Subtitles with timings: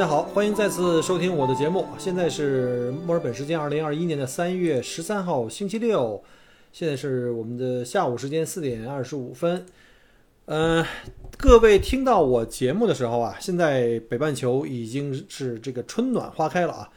[0.00, 1.84] 大家好，欢迎再次收听我的节目。
[1.98, 6.24] 现在是墨尔本时间二零二一年的三月十三号星期六，
[6.72, 9.66] 现在是我们的下午时间四点二十五分。
[10.46, 10.82] 嗯、
[11.36, 16.88] 各位听到我节目的时候啊，现在北半球已经是这个春暖花开了啊。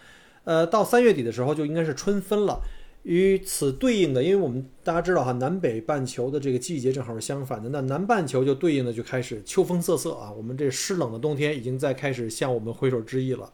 [0.45, 2.61] 呃，到三月底的时候就应该是春分了。
[3.03, 13.51] 与此对应的，因为我们大家知道哈，南北半球的这个季节正好是相反的，那南半球就对应的就开始秋风瑟瑟啊，我们这湿冷的冬天已经在开始向我们挥手致意了。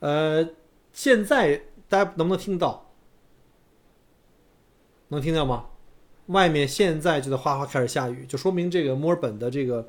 [0.00, 0.46] 呃，
[0.92, 2.92] 现在大家能不能听到？
[5.08, 5.66] 能听到吗？
[6.26, 9.88] 外面现在就在哗哗开始下雨，就说明这个墨尔本的这个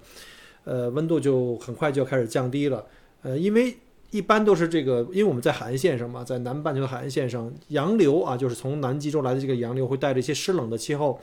[0.63, 2.85] 呃温度就很快就要开始降低了。
[3.23, 3.75] 呃，因为
[4.11, 11.19] 一般都是这个，因为我们在海岸线上嘛，在南半球的海岸线上，洋流啊，就是从南极洲来的这个洋流会带着一些湿冷的气候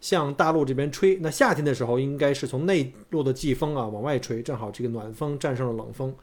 [0.00, 1.16] 向大陆这边吹。
[1.16, 6.14] 那夏天的时候，应该是从内陆的季风啊往外吹，正好这个暖风战胜了冷风。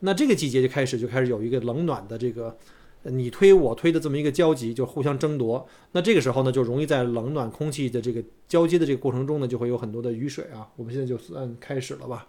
[0.00, 2.56] 那这个季节就开始就开始有一个冷暖的这个
[3.04, 5.64] 你推我推的这么一个交集，就互相争夺。
[5.92, 10.66] 那这个时候呢，就容易在冷暖空气的这个交接的这个过程中呢，就会有很多的雨水啊。
[10.74, 12.26] 我们现在就算开始了吧。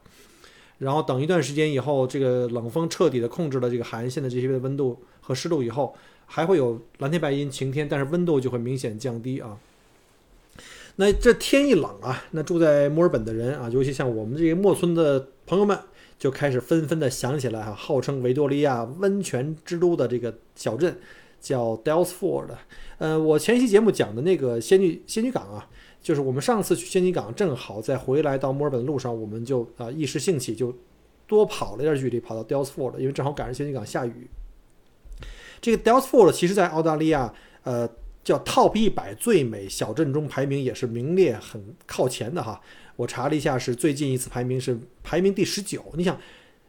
[0.82, 9.60] 然后等一段时间以后，这个冷风彻底的控制了这个海岸线的这些温度和湿度以后，还会有蓝天白云、晴天，但是温度就会明显降低啊。
[10.96, 15.78] 那这天一冷啊，那住在墨尔本的人啊，尤其像我们这些墨村的朋友们，
[16.18, 20.98] 就开始纷纷的想起来哈、号称维多利亚温泉之都的这个小镇
[21.40, 22.48] 叫 Dellsford。
[22.98, 25.70] 呃，我前期节目讲的那个仙女仙女港啊，
[26.02, 30.76] 就是我们上次去仙女港，正好在回来到墨尔本的路上，我们就啊、一时兴起就
[31.28, 34.28] 多跑了一点距离，跑到 Dalesford，因为正好赶上仙女港下雨。
[35.62, 37.32] 这个 Dalesford 其实在澳大利亚，
[37.64, 37.88] 呃，
[38.24, 42.60] 叫 Top 一百最美小镇中排名也是名列很靠前的哈。
[42.96, 45.86] 我查了一下，是最近一次排名是排名第十九。
[45.96, 46.20] 你想，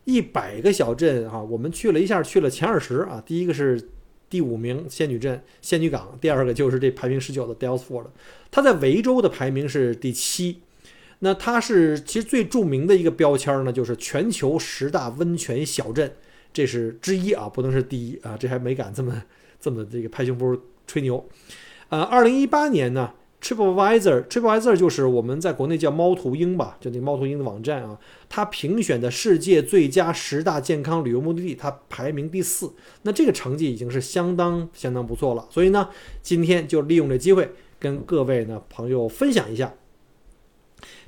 [0.04, 3.22] 一百个小镇啊，我们去了一下，去了前二十啊。
[3.24, 3.88] 第一个是
[4.32, 8.06] 第五名仙女镇、仙女港，第二个就是这排名十九的 Dellsford，。
[8.50, 10.62] 它在维州的排名是第七。
[11.18, 16.10] 那它是其实最著名的一个标签呢，就是全球十大温泉小镇，
[16.50, 19.22] 这是之一啊，不能是第一啊，这还没敢这么
[19.60, 21.28] 这么这个拍胸脯吹牛。
[21.90, 27.98] 呃，二零一八年呢，TripAdvisor TripAdvisor 就是我们在国内叫猫头鹰吧，就那猫头鹰的网站啊，
[28.28, 32.72] 它评选的世界最佳十大健康旅游目的地，它排名第四。
[33.02, 35.46] 那这个成绩已经是相当相当不错了。
[35.50, 35.88] 所以呢，
[36.22, 39.74] 今天就利用这机会跟各位呢朋友分享一下。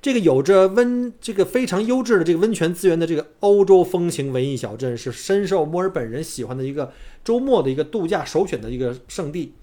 [0.02, 6.92] 这个有着温这个非常优质的这个温泉资源的这个欧洲风情文艺小镇，是深受墨尔本人喜欢的一个
[7.24, 9.54] 周末的一个度假首选的一个圣地。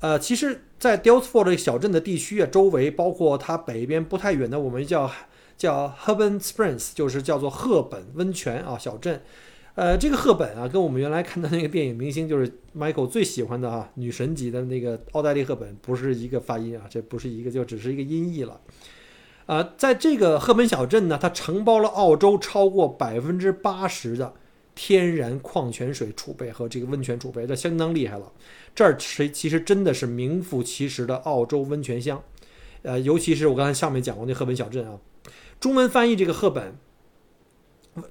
[0.00, 5.08] 呃，其实，在 Dalesford 这个小镇的地区啊，周围包括它北边不太远的，我们叫
[5.56, 9.22] 叫 Herben Springs，就是叫做赫本温泉啊小镇。
[9.76, 18.60] 呃，这个赫本啊，跟我们原来看的那个电影明星，就是 Michael 最喜欢的啊女神级的那个奥黛丽·赫本，不是一个发音啊，这不是一个，就只是一个音译了。
[19.46, 24.34] 呃，在这个赫本小镇呢，它承包了澳洲超过百分之八十的
[24.84, 28.32] 天然矿泉水储备和这个温泉储备，这相当厉害了。
[28.74, 32.20] 这儿其其实真的是名副其实的澳洲温泉乡，
[32.82, 34.98] 呃，尤其是我刚才上面讲过那赫本小镇啊，
[35.60, 36.76] 中文翻译这个赫本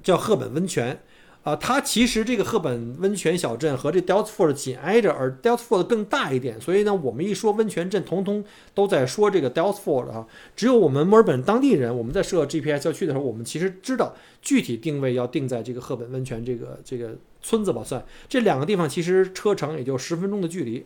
[0.01, 1.03] 叫赫本温泉。
[1.43, 8.45] 啊，它其实这个赫本温泉小镇和这 Dalesford 紧挨着，而 Dalesford 更大一点，所以呢，我们一说温泉镇，统统
[8.75, 10.27] 都在说这个 Dalesford 啊。
[10.55, 20.85] 只有我们墨尔本当地人，我们在设 GPS 要去的时候，我们其实知道具体定位要定在这个赫本温泉这个这个村子吧，算这两个地方其实车程也就十分钟的距离。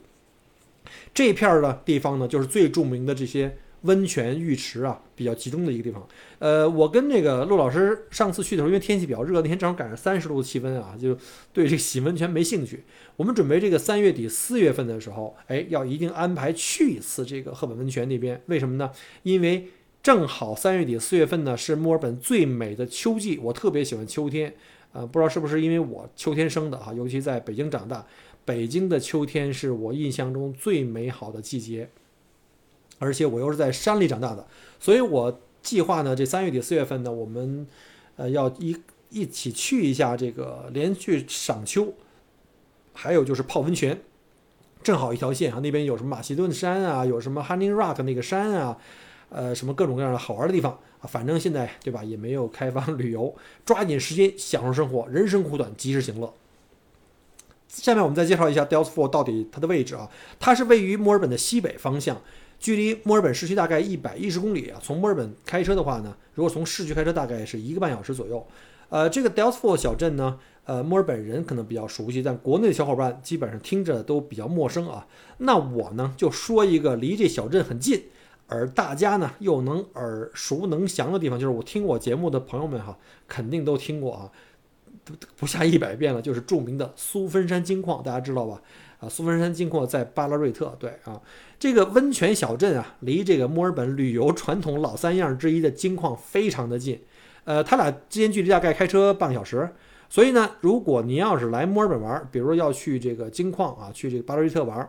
[1.13, 3.57] 这片儿的地方呢，就是最著名的这些。
[3.85, 6.05] 温泉浴池啊，比较集中的一个地方。
[6.39, 11.15] 呃，我跟那个陆老师上次去的时候，因为天气比较热，那天正好赶上三十度的气温啊，就
[11.53, 12.83] 对这个洗温泉没兴趣。
[13.15, 18.41] 我们准备这个三月底四月份的时候，哎，要一定安排去一次这个赫本温泉那边。
[18.47, 18.91] 为什么呢？
[19.23, 19.67] 因为
[20.03, 24.53] 正好三月底四月份呢是墨尔本最美的秋季，我特别喜欢秋天。
[24.93, 28.05] 呃，不知道是不是因为我秋天生的哈，尤其在北京长大，
[28.45, 31.89] 北京的秋天是我印象中最美好的季节。
[32.97, 34.47] 而且我又是在山里长大的，
[34.79, 37.67] 所以我计划呢，这三月底四月份呢，我们
[38.15, 38.77] 呃要一
[39.09, 41.93] 一起去一下这个连续赏秋，
[42.93, 43.99] 还有就是泡温泉，
[44.81, 45.59] 正好一条线啊。
[45.59, 48.77] 那边有什么马其顿山啊，有什么 Honey Rock 那个山啊，
[49.29, 51.03] 呃，什么各种各样的好玩的地方啊。
[51.07, 56.33] 反正现在对吧，也没有开放旅游，抓紧时间享受生活，人生苦短，及时行乐。
[57.67, 60.09] 下面我们再介绍一下 Dells Fort 到底它的位置啊，
[60.39, 62.21] 它是位于墨尔本的西北方向。
[62.65, 64.79] 距离墨尔本市区大概一百一十公里啊。
[64.81, 68.43] 从墨尔本开车的话呢，如果从市区开车大概是一个半小时左右。
[68.89, 75.05] 呃，这个 Delsford 小镇呢，呃，墨尔本人可能比较熟悉，但国内的小伙伴基本上听着都比较陌生啊。
[75.37, 78.05] 那我呢就说一个离这小镇很近，
[78.47, 82.97] 而大家呢又能耳熟能详的地方，就是我听我节目的朋友们哈，
[83.27, 84.31] 肯定都听过啊，
[85.37, 88.59] 不下一百遍了，就是著名的苏芬山金矿，大家知道吧？
[89.01, 91.21] 啊，苏芬山金矿在巴拉瑞特，对啊。
[91.57, 96.99] 这个温泉小镇啊，离这个墨尔本旅游传统老三样之一的金矿非常的近，
[97.45, 99.69] 呃，它俩之间距离大概开车半个小时。
[100.09, 104.87] 所以呢，如果您要是来墨尔本玩，比如说要去这个金矿啊，去这个巴罗瑞特玩，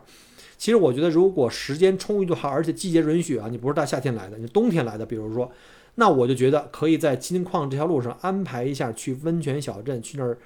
[0.58, 5.50] 其实我觉得如果时间充裕的话，而且季节允许啊，你不是大夏天来的，你冬天来的，比如说，
[5.94, 10.36] 那我就觉得可以在金矿这条路上安排一下去温泉小镇，去那儿。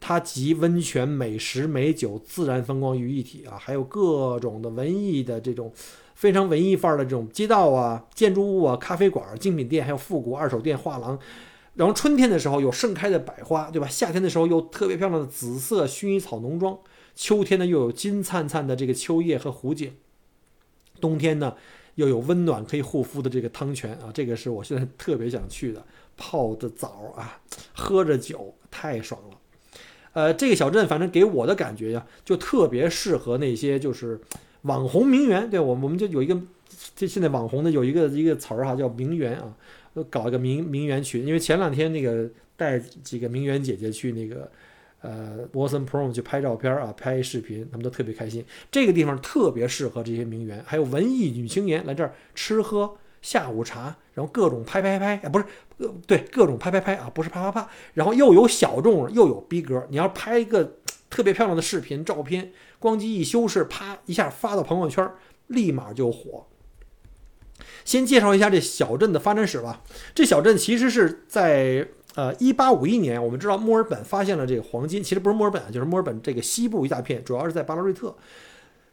[0.00, 5.70] 它集温泉、美食、美酒、自然风光于一体啊，还有各种的文艺的这种
[6.14, 11.18] 非常文艺范儿的这种街道啊、建筑物啊、咖啡馆、精品店，还有复古二手店、画廊。
[11.74, 13.86] 然后春天的时候有盛开的百花，对吧？
[13.86, 16.76] 夏天的时候又特别漂亮的紫色薰衣草农庄，
[17.14, 19.94] 秋天呢又有金灿灿的这个秋叶和湖景，
[21.00, 21.54] 冬天呢
[21.94, 25.86] 又有温暖可以护肤的这个汤泉啊，这个是我现在特别想去的，
[26.16, 27.40] 泡着澡啊，
[27.72, 29.39] 喝着酒，太爽了。
[30.12, 34.20] 呃，这个小镇反正给我的感觉呀，就特别适合那些就是
[34.62, 35.48] 网红名媛。
[35.48, 36.36] 对我，我们就有一个，
[36.96, 39.54] 这现在网红的有一个一个词儿哈，叫名媛啊，
[40.10, 41.24] 搞一个名名媛群。
[41.24, 44.50] 因为前两天那个带几个名媛姐姐去那个
[45.00, 48.44] 呃 w a s o n Prom 去拍照片啊，拍视频，他们都特别开心。
[48.70, 52.96] 这个地方特别适合这些名媛，还有文艺女青年来这儿吃喝。
[53.22, 55.44] 下午茶，然后各种拍拍拍，哎，不是，
[56.06, 59.86] 对，各种拍拍拍啊，不是啪啪啪，然后又有小众，又有逼格。
[59.90, 60.78] 你要拍一个
[61.08, 65.08] 特别漂亮的视频、照片，光机一修饰，啪一下发到朋友圈，
[65.48, 66.46] 立马就火。
[67.84, 69.82] 先介绍一下这小镇的发展史吧。
[70.14, 78.16] 这小镇其实是在呃1851年，我们知道墨尔本发现了这个黄金，其实不是墨尔本啊，就是墨尔本这个西部一大片，主要是在巴拉瑞特。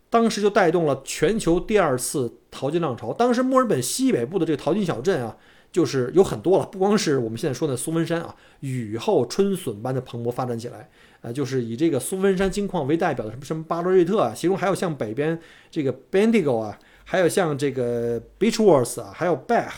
[0.09, 3.12] 当时就带动了全球第二次淘金浪潮。
[3.12, 5.36] 当时墨尔本西北部的这个淘金小镇啊，
[5.71, 10.89] 就是有很多了，不光是我们现在说的苏芬山啊，雨后春笋般的蓬勃发展起来。
[11.21, 15.38] 呃，就是以这个苏芬山金矿为代表的什么什么巴罗瑞特啊，其中还有像北边
[15.69, 19.71] 这个 Bendigo 啊，还有像这个 Beechworth 啊，还有 Bach，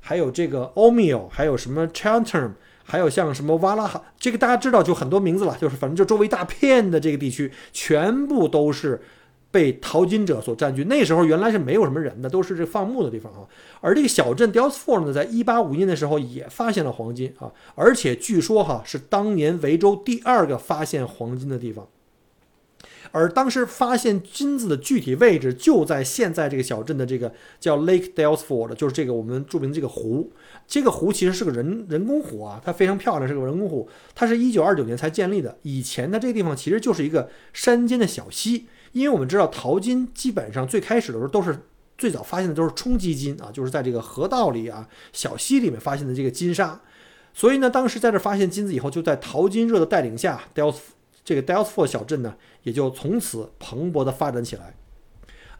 [0.00, 2.52] 还有这个 o m i l 还有什么 Cheltenham，
[2.82, 9.00] 还有像什么瓦拉哈，这个大家知道就很多名字了，就是反正就周围大片的这个地区，全部都是。
[9.56, 10.84] 被淘金者所占据。
[10.84, 13.40] 那时候原来是没有什么人的，都是这放牧的地方啊。
[13.80, 21.88] 而这个小镇 Delsford 呢，在一八五一年的时候也发现了黄金啊，而且据说哈是当年维州第二个发现黄金的地方。
[23.12, 30.30] 而当时发现金子的具体位置就在现在这个小镇的这个叫 Lake Delsford，就是这个我们著名的这个湖。
[30.66, 33.88] 这个湖其实是个人人工湖啊，它非常漂亮，是个人工湖。
[34.14, 35.56] 它是一九二九年才建立的。
[35.62, 38.66] 以前的这个地方其实就是一个山间的小溪。
[38.92, 41.58] 因为我们知道淘金基本上最开始的时候都是
[41.98, 46.78] 最早发现的都是冲击金啊，就是在这个河道里啊、小溪里面发现的这个金沙，
[47.32, 50.76] 所以呢，当时在这发现金子以后，就在淘金热的带领下，Dels
[51.24, 54.74] 这个 Delsford 小镇呢，也就从此蓬勃的发展起来。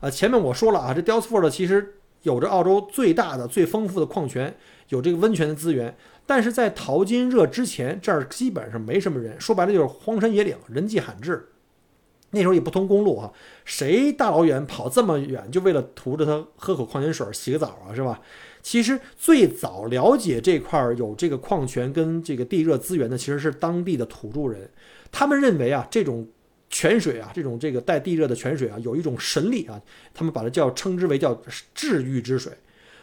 [0.00, 4.54] 啊，前面我说了啊，这 Delsford 其实有着澳洲最大的、最丰富的矿泉，
[4.90, 11.48] 有这个温泉的资源，但是在淘金热之前，这儿基本上没什么人，说白了就是荒山野岭，人迹罕至。
[12.30, 13.32] 那时候也不通公路哈，
[13.64, 18.20] 谁大老远跑这么远，就为了图着他喝口矿泉水、洗个澡啊，是吧？
[18.62, 24.68] 其实最早了解这块有这个矿泉跟这个地热资源的，其实是当地的土著人。
[25.12, 26.26] 他们认为啊，这种
[26.68, 29.80] 泉水啊，这种这个带地热的泉水啊，有一种神力啊，
[30.12, 31.40] 他们把它叫称之为叫
[31.72, 32.52] 治愈之水。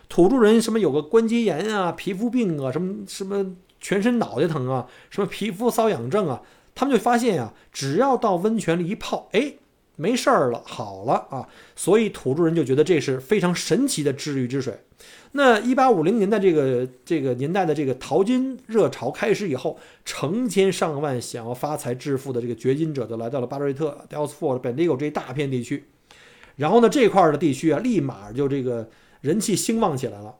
[0.09, 6.41] 土著人什么有个关节炎啊、皮肤病啊、什么什么全身脑袋疼啊、什么皮肤瘙痒症啊。
[6.75, 9.53] 他们就发现呀，只要到温泉里一泡，哎，
[9.95, 11.47] 没事儿了，好了啊！
[11.75, 14.79] 所以土著人就觉得这是非常神奇的治愈之水。
[15.33, 25.83] 那一八五零年代这个这个年代的这个淘金热潮开始以后，成千上万想要发财致富的这个掘金者就来到了巴瑞特、Delsford、Bendigo 这一大片地区。
[26.55, 28.89] 然后呢，这块的地区啊，立马就这个
[29.21, 30.35] 人气兴旺起来了。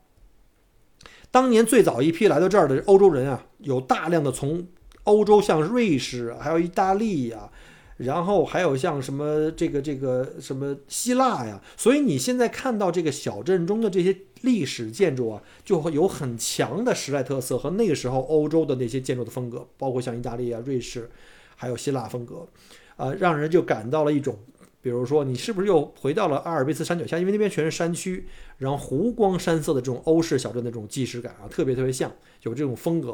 [1.32, 4.68] 当年最早一批来到这儿的欧洲人啊，有大量的从
[5.04, 7.50] 欧洲像瑞士，还有意大利呀，
[7.98, 21.10] 然后还有像什么这个这个什么希腊呀，所以你现在看到这个小镇中的这些历史建筑啊，就会有很强的时代特色和那个时候欧洲的那些建筑的风格，包括像意大利啊、瑞士，
[21.56, 22.48] 还有希腊风格，
[22.96, 24.38] 啊，让人就感到了一种。
[24.82, 27.18] 比如说，你是不是又回到了阿尔卑斯山脚下？
[27.18, 33.14] 因为那边全是山区，然后湖光山色的这种欧式小镇的这种既视感啊，特别特别像，有这种风格。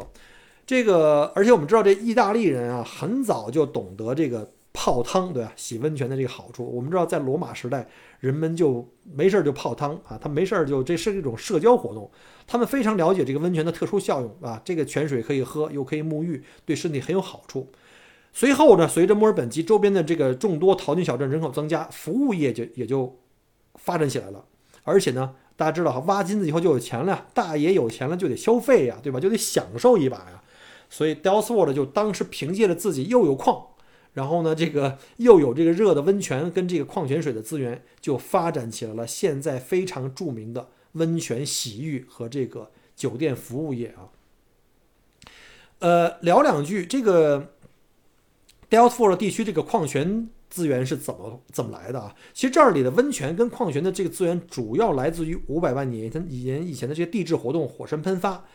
[0.70, 5.52] 这个，而且我们知道，这意大利人啊，很早就懂得这个泡汤，对吧？
[5.56, 6.64] 洗温泉的这个好处。
[6.64, 12.08] 我们知道，在罗马时代，人们就没事儿就泡汤啊，他没事儿就这是一种社交活动，
[12.46, 17.68] 他们非常了解这个温泉的特殊效用啊，这个泉水可以喝，又可以沐浴，对身体很有好处。
[18.32, 23.18] 随后呢，随着墨尔本及周边的这个众多淘金小镇人口增加，服务业就也就
[23.74, 24.46] 发展起来了。
[24.84, 29.20] 而且呢，大家知道哈，挖金子以后就有钱了，大爷有钱了就得消费呀，对吧？
[29.20, 30.39] 就得享受一把呀。
[30.90, 33.68] 所以 d e l s w o r d 就当时凭借着自己又有矿，
[34.14, 44.10] 然后呢，这个又有这个热的温泉跟这个矿泉水的资源，就发展起来了现在非常著名的温泉洗浴和这个酒店服务业啊。
[45.80, 47.54] 呃，聊两句这个。
[48.70, 52.14] Delftford 地区这个矿泉资源是怎么怎么来的啊？
[52.36, 58.46] 其实这里的温泉跟矿泉的这个资源主要来自于五百万年以前以前的这些地质活动，火山喷发。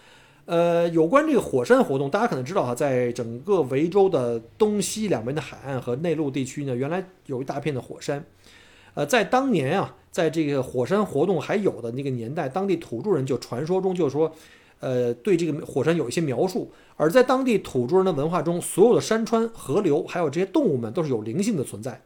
[0.46, 8.24] 呃，有关这个火山活动，大家可能知道哈，在整个维州的东西两边的海岸和内陆地区呢，原来有一大片的火山。
[8.94, 14.32] 呃，在当年啊，在这个火山活动还有的那个年代，当地土著人就传说中就是说。
[14.80, 22.02] 呃，对这个火山有一些描述，而在当地土著人的文化中，所有的山川、河流，还有这些动物们都是有灵性的存在，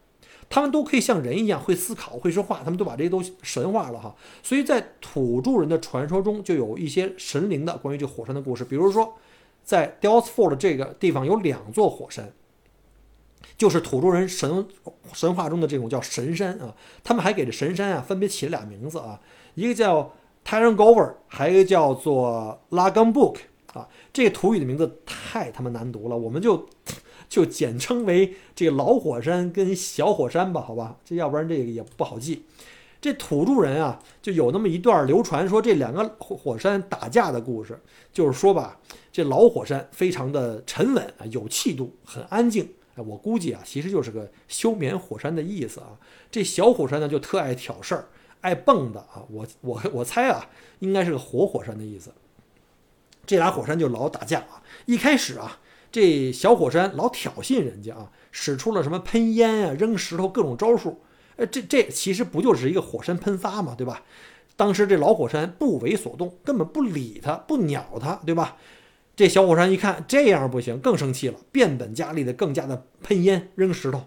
[0.49, 4.15] 他们都可以像人一样会思考、会说话，他们都把这些都神化了哈。
[4.41, 8.65] 所以在土著人的传说中，就有一些神灵的关于这火山的故事。
[8.65, 9.13] 比如说，
[9.63, 12.33] 在 d e l s f o r d 这个地方有两座火山，
[13.57, 14.67] 就是土著人神
[15.13, 16.75] 神话中的这种叫神山啊。
[17.03, 19.21] 他们还给这神山啊分别起了俩名字啊，
[19.55, 20.13] 一个叫。
[20.45, 23.35] Tarangover，还有一个叫做 Lagun Book
[23.73, 26.65] 啊，这个土语的名字太他妈难读了，我们就
[27.29, 32.43] 就简称为这个老火山跟小火山吧，好吧，这要不然这个也不好记。
[32.99, 37.79] 这土著人啊，就有那么一段流传说这两个火山打架的故事，
[38.11, 38.77] 就是说吧，
[39.09, 42.67] 这老火山非常的沉稳啊，有气度，很安静。
[42.95, 45.91] 我估计啊，其实就是个休眠火山的意思啊。
[46.29, 48.09] 这小火山呢，就特爱挑事儿。
[48.41, 52.11] 爱蹦的啊，我我我猜啊，应该是个活火山的意思。
[53.25, 54.61] 这俩火山就老打架啊。
[54.85, 55.59] 一开始啊，
[55.91, 61.01] 这小火山老挑衅人家啊，使出了什么喷烟啊、扔石头各种招数。
[61.35, 64.03] 呃，这这其实不就是一个火山喷发嘛，对吧？
[64.55, 68.57] 当时这老火山不为所动，根本不理他，不鸟他，对吧？
[69.15, 74.03] 这小火山一看这样不行，更生气了，变本加厉的更加的喷烟、扔石头。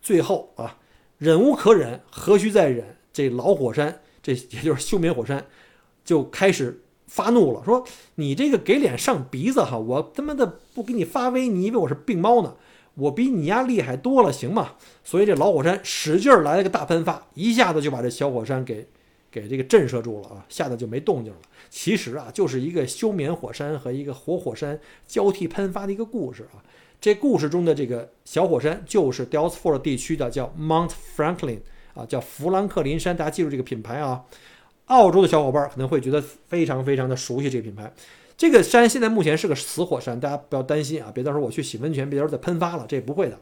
[0.00, 0.78] 最后啊，
[1.18, 2.96] 忍无可忍，何须再忍？
[3.12, 5.46] 这老火山，这也就是休眠火山，
[6.04, 12.54] 就开始发怒了，说：“你这个给脸上鼻子哈，我他妈的不给你发威，你以为我是病猫呢？
[12.94, 18.86] 我比你丫厉害多了，行吗？”所以这老火山使劲儿来了个大喷发，一下子就把这小火山给
[19.28, 21.38] 给这个震慑住了啊，吓得就没动静了。
[21.68, 26.62] 其实啊，就是一个休眠火山和一个活火山交替喷发的一个故事啊。
[27.00, 31.58] 这故事中的这个小火山就是 Delftford 地区的，叫 Mount Franklin。
[31.92, 34.24] 啊，叫弗兰克林山，大家记住这个品牌啊。
[34.90, 37.92] 澳洲的小伙伴可能会觉得非常非常的熟悉这个品牌。
[38.36, 43.38] 这个山现在目前是个死火山，大家不要担心啊，别到时候我去洗温泉，别到时候再喷发了，这不会的。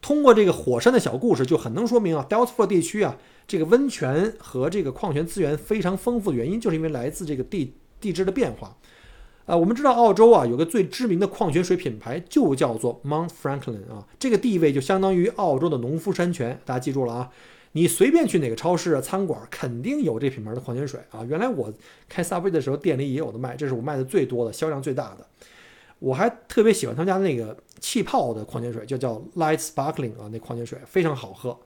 [0.00, 8.76] 通过这个火山的小故事，就很能说明啊 d e l t f o 地区啊，这个温泉和这个矿泉资源非常丰富的原因，就是因为来自这个地地质的变化。
[9.46, 16.60] 啊，我们知道澳洲啊有个最知名的矿泉水品牌就叫做 Mount Franklin 啊，这个地位就相当于澳洲的农夫山泉。
[16.64, 17.30] 大家记住了啊，
[17.76, 21.22] 你随便去哪个超市啊、餐馆，肯定有这品牌的矿泉水啊。
[21.28, 21.70] 原来我
[22.08, 25.26] 开 Subway 的时候，店里也有的卖，这是我卖的最多的、销量最大的。
[25.98, 31.60] 我还特别喜欢他们家那个气泡的矿泉水，就叫 Light Sparkling 啊，那矿泉水非常好喝。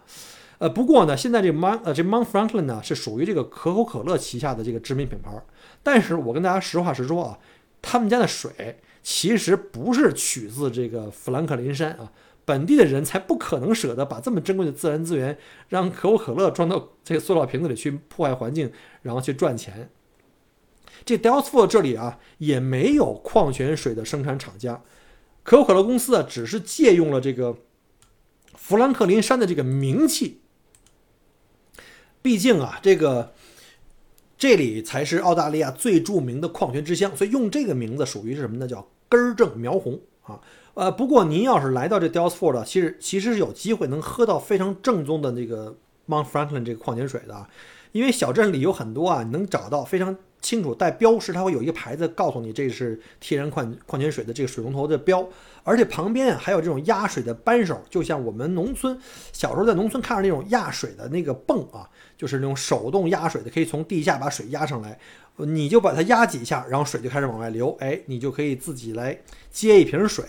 [0.58, 5.40] 呃，不过呢，现在这 Mon 呃这 Mount Franklin 呢是属于这个可口可乐旗下的这个知名品牌，
[5.82, 7.38] 但是我跟大家实话实说啊。
[7.82, 12.12] 他们家的水其实不是取自这个富兰克林山啊，
[12.50, 15.38] 本地的人才不可能舍得把这么珍贵的自然资源
[15.68, 19.88] 让可口可乐装到这个塑料瓶子里去破坏环境，然后去赚钱。
[21.04, 24.82] 这 d e l t f o r 这里啊也没有矿泉水的生产厂家，
[25.44, 27.56] 可口可乐公司啊只是借用了这个
[28.54, 30.40] 富兰克林山的这个名气，
[32.20, 33.32] 毕竟啊这个。
[34.40, 38.66] 这里才是澳大利亚最著名的矿泉之乡，所以用这个名字属于是什么呢？
[38.66, 40.40] 叫根正苗红啊。
[40.74, 45.76] 呃，不过您要是来到这 Dalesford，其实其实是有机会能喝到非常正宗的那个
[46.08, 47.48] Mount Franklin 这个矿泉水的啊，
[47.92, 55.28] 因为小镇里有很多啊，你能找到非常清楚带标识，它会有一个牌子告诉你这是天然矿矿泉水的这个水龙头的标，
[55.64, 58.96] 而且旁边啊还有这种压水的扳手，就像我们农村
[59.32, 64.98] 小时候在农村看着那种压水的那个泵啊，就是那种手动压水的，可以从地下把水压上来。
[65.36, 69.18] 你就把它压几下，然后水就开始往外流，哎，你就可以自己来
[69.50, 70.22] 接一瓶水，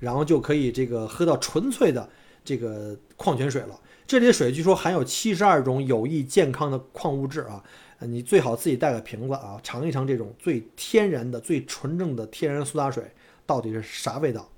[0.00, 2.08] 然后就可以这个喝到纯粹的
[2.44, 3.78] 这个矿泉水了。
[4.06, 7.62] 这里的水据说含有七十二种有益健康的矿物质啊，
[8.00, 13.04] 你最好自己带个瓶子啊，尝一尝这种最天然的、最纯正的天然苏打水
[13.44, 14.48] 到底是啥味道。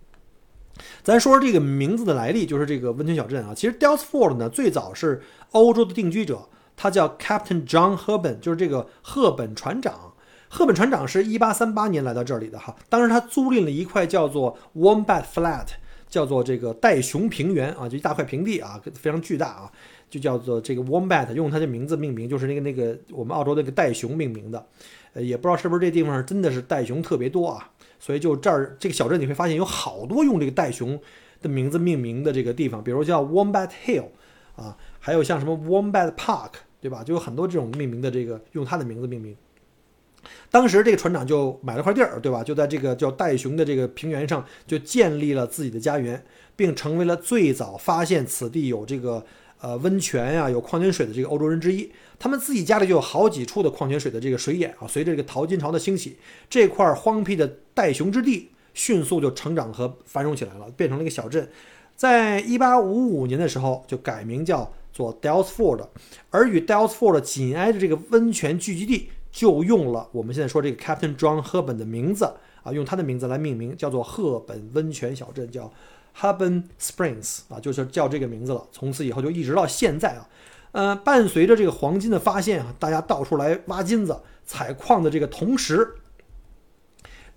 [1.03, 5.21] 咱说说这个名字的来历，就是这个温泉小镇啊，其实 d e l s f o r d 呢最早是
[5.51, 6.49] 欧洲的定居者。
[6.77, 10.10] 他叫 Captain John Herben，就是这个赫本船长。
[10.53, 15.69] 赫本船长是一八三八年来到这里的哈，当时他租赁了一块叫做 Wombat Flat，
[16.09, 19.71] 叫做这个袋熊平原啊，就一大块平地啊，非常巨大啊，
[20.11, 24.67] 就叫做这个 Wombat，用它的名字命名，就是那个那个我们澳洲那个袋熊命名的。
[25.13, 31.01] 呃，也不知道是不是这地方真的是袋熊特别多啊，所以就这儿这个小镇你会发现有好多用这个袋熊
[31.41, 34.07] 的名字命名的这个地方，比如叫 Wombat Hill
[34.57, 36.51] 啊，还有像什么 Wombat Park。
[36.83, 37.05] 对吧？
[37.05, 39.37] 就有很多这种命名的，这个用他的名字命名。
[40.51, 42.43] 当时这个船长就买了块地儿，对吧？
[42.43, 46.23] 就在这个叫戴熊的这个平原上，就建立了自己的家园，
[46.57, 49.25] 并成为了最早发现此地有这个
[49.61, 51.91] 呃温泉呀、有矿泉水的这个欧洲人之一。
[52.19, 54.87] 他们自己家里就有好几处的矿泉水的这个水眼啊。
[54.87, 56.17] 随着这个淘金潮的兴起，
[56.49, 61.49] 这块荒僻的戴熊之地迅速就成长和繁荣起来了，变成了一个小镇。
[61.97, 64.73] 在一八五五年的时候，就改名叫。
[64.93, 65.87] 做 Dalesford，
[66.31, 75.73] 而与 Dalesford 紧挨着这个温泉聚集地，就用了我们现在说这个 Captain John Herben 的名字啊，用他的名字来命名，叫做赫本温泉小镇，叫
[76.19, 78.67] Herben Springs 啊，就是叫这个名字了。
[78.73, 80.29] 从此以后就一直到现在啊，
[80.73, 85.95] 呃，伴随着这个黄金的发现啊，大家到处来挖金子、采矿的这个同时，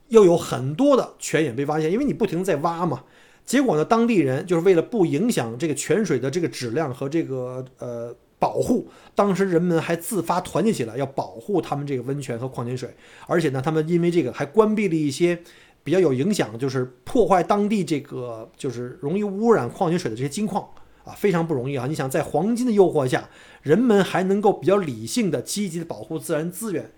[0.09, 3.03] 又有很多的泉眼被发现，因为你不停在挖嘛。
[3.45, 12.93] 结果呢，当地人就是为了不影响这个泉水的这个质量和这个呃保护，当时人们还自发团结起来，要保护他们这个温泉和矿泉水。
[13.25, 15.39] 而且呢，他们因为这个还关闭了一些
[15.81, 20.67] 比较有影响，就是破坏当地这个就是容易污染矿泉水的这些金矿
[21.05, 21.87] 啊，非常不容易啊。
[21.87, 23.29] 你想在黄金的诱惑下，
[23.61, 26.91] 人们还能够比较理性的、积极的保护自然资源，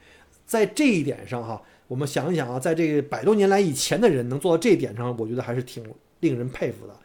[0.48, 5.84] 在这一点上哈，我们想一想啊，在这个百多年来以前的人能做到这一点上，我觉得还是挺。
[6.22, 6.96] 令人佩服的，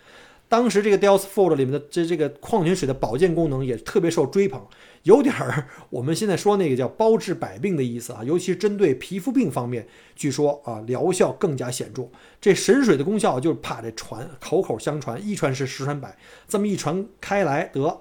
[0.51, 4.61] 当时这个 Dalesford 里面的这这个矿泉水的保健功能也特别受追捧，
[5.05, 9.87] 有点儿我们现在说那个叫包治百病的意思啊，尤其是针对皮肤病方面，
[10.17, 12.09] 据说啊疗效更加显著。
[12.41, 18.01] 这神水的功效就是怕这传，口口相传，一传十，十传百，这么一传开来，得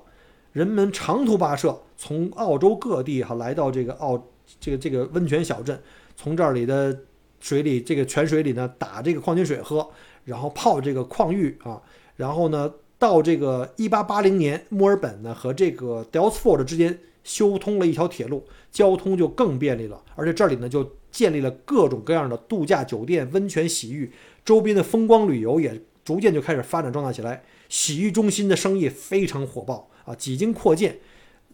[0.51, 4.27] 人们长途跋涉从澳洲各地哈来到这个澳
[4.59, 5.79] 这个这个温泉小镇，
[6.17, 6.99] 从这里的
[7.39, 9.87] 水里这个泉水里呢打这个矿泉水喝。
[10.25, 11.81] 然后泡这个矿浴啊，
[12.19, 20.03] 然后呢，到这个一八八零年，墨尔本呢和这个 Dalesford 之间修通了一条铁路，交通就更便利了。
[20.15, 24.11] 而且这里呢就建立了各种各样的度假酒店、温泉洗浴，
[24.43, 27.41] 周边的风光旅游也逐渐就开始发展壮大起来。
[27.69, 30.97] 洗浴中心的生意非常火爆啊，几经扩建，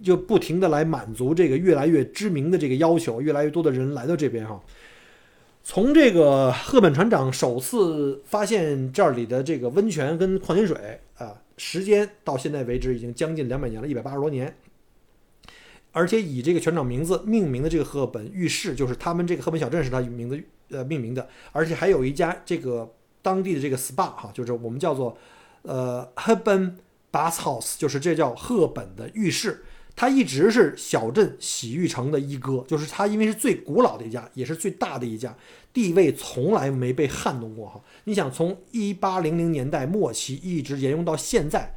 [0.01, 4.59] 就不停的来满足这个越来越知名的这个要求，越来越多的人来到这边哈。
[5.67, 14.55] 从这个赫本船长首次发现这里的这个温泉跟矿泉水啊，时间到现在为止已经将近两百年了，一百八十多年。
[15.91, 21.27] 而且以这个船长名字命名的这个赫本浴室，就是他们这个赫本小镇是他名字呃命名的。
[21.51, 25.17] 而且还有一家这个当地的这个 SPA 哈，就是我们叫做
[25.63, 26.73] 呃 Herben
[27.11, 29.63] Bath House，就是这叫赫本的浴室。
[29.95, 35.33] 它一直是小镇洗浴城的一哥，就是它，因为是最古老的一家，也是最大的一家，
[35.71, 37.81] 地位从来没被撼动过哈。
[38.03, 41.73] 你想，从一八零零年代末期一直沿用到现在，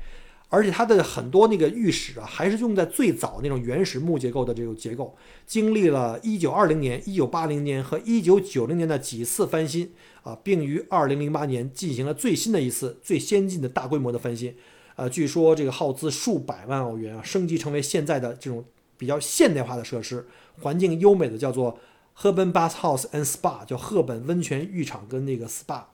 [0.48, 9.92] 而且它的很多那个浴室啊，还是用在最早那种原始木结构的这种结构，经历了一九二零年、一九八零年和一九九零年的几次翻新
[10.24, 14.56] 啊，并于二零零八年进行了最新的一次最先进的大规模的翻新。
[14.98, 18.64] 呃，据说这个耗资数百万澳元啊，升级成为现在的这种
[18.96, 20.26] 比较现代化的设施，
[20.60, 21.78] 环境优美的叫做
[22.14, 25.84] 赫本 Bath House and Spa，叫赫本温泉浴场跟那个 SPA。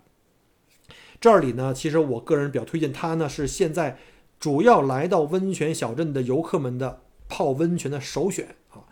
[1.20, 3.98] 这里呢，其实我个人比较推荐它呢，是现在
[4.40, 8.88] 主要来到温泉小镇的游客们的泡温泉的首选啊。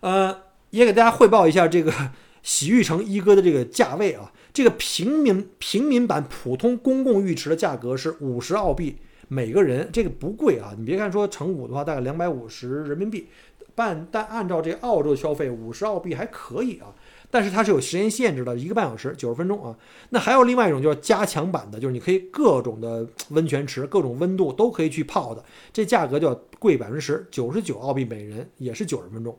[0.00, 1.90] 呃，也给大家汇报一下这个
[2.44, 4.30] 洗浴城一哥的这个价位啊。
[4.52, 10.74] 这个平民平民版普通公共浴池的价格是五十澳币每个人，这个不贵啊。
[10.78, 13.28] 你别看说乘五的话大概两百五十人民币，
[13.74, 16.94] 但但按照这澳洲的消费，五十澳币还可以啊。
[17.30, 19.76] 但是它是有时间限制的，一个半小时，九十分钟啊。
[20.10, 29.36] 那还有另外一种就是加强版的，就是你可以各种的温泉池、各种温度都可以去泡的，这价格就要贵百分之十，九十九澳币每人，也是九十分钟。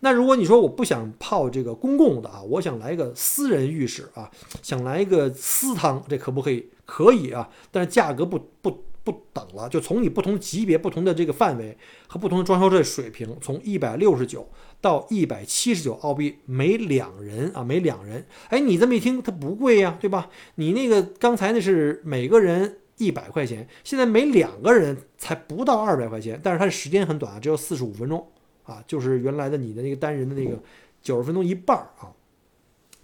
[0.00, 4.28] 那如果你说我不想泡这个公共的啊，我想来一个私人浴室啊，
[4.60, 6.68] 想来一个私汤，这可不可以？
[6.84, 8.85] 可以啊，但是价格不不。
[9.06, 14.48] 不等了，就从你不同级别、不同的这个范围和不同的装修这水平，从一百六十九
[14.80, 18.26] 到一百七十九澳币每两人啊，每两人。
[18.48, 20.28] 哎，你这么一听，它不贵呀，对吧？
[20.56, 28.26] 你那个刚才那是每个人一百块钱，现在每两个人才不到二百块钱，但是它的时间很短啊，只有四十五分钟
[28.64, 30.60] 啊，就是原来的你的那个单人的那个
[31.00, 32.10] 九十分钟一半啊。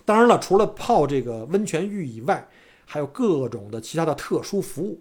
[0.05, 2.49] 当然了，除了泡这个温泉浴以外，
[2.85, 5.01] 还有各种的其他的特殊服务。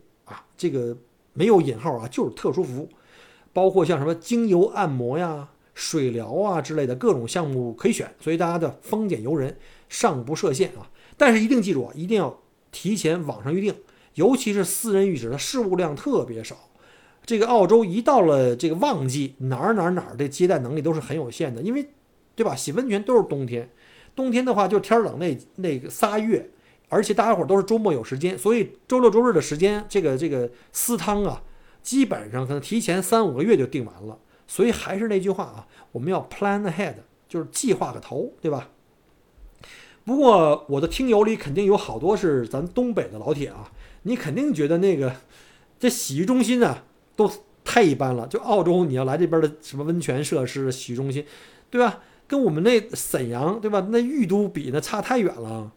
[0.62, 0.96] 这个
[1.34, 2.90] 没有引号啊，就是特殊服务，
[3.52, 9.58] 包括像什么精油按摩呀、水疗啊之类的各种项目可以选，所以大家的丰俭由人，
[9.90, 10.88] 上不设限啊。
[11.18, 12.40] 但是一定记住啊，一定要
[12.72, 13.74] 提前网上预定，
[14.14, 16.56] 尤其是私人浴室，它事务量特别少。
[17.26, 21.88] 这个澳洲一到了这个旺季，哪儿哪儿哪儿的接待能力都是很有限的，因为
[22.36, 22.56] 对吧？
[22.56, 23.68] 洗温泉都是冬天，
[24.16, 26.52] 冬天的话就天冷那那个仨月。
[26.92, 31.42] 而且大家伙都是周末有时间，所以周六周日的时间，这个这个私汤啊，
[31.82, 34.20] 基本上可能提前三五个月就订完了。
[34.46, 36.96] 所以还是那句话啊，我们要 plan ahead，
[37.30, 38.68] 就是计划个头，对吧？
[40.04, 45.16] 不过我的听友里肯定有好多是咱东北的老铁啊，你肯定觉得那个
[45.80, 46.84] 这洗浴中心啊
[47.16, 47.32] 都
[47.64, 48.28] 太一般了。
[48.28, 51.26] 就澳洲你要来这边的什么温泉设施、洗浴中心，
[51.70, 52.00] 对吧？
[52.28, 53.88] 跟我们那沈阳，对吧？
[53.90, 55.72] 那玉都比那差太远了。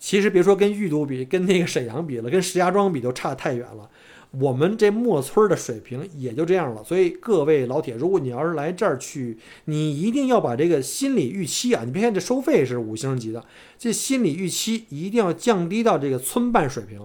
[0.00, 3.88] 其实别说跟玉都比，跟那个沈阳比了，跟石家庄比都差太远了。
[4.32, 6.82] 我们这墨村的水平也就这样了。
[6.82, 9.36] 所以各位老铁，如果你要是来这儿去，
[9.66, 13.44] 你一定要把这个心理预期啊，你别看这收费是五星级的，
[13.78, 17.00] 这心理预期一定要降低到这个村办水平